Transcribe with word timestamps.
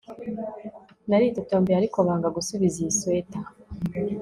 naritotombeye, 1.09 1.77
ariko 1.79 1.97
banga 2.07 2.27
gusubiza 2.37 2.75
iyi 2.79 2.91
swater 2.97 3.45